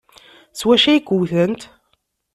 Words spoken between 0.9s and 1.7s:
ay k-wtent?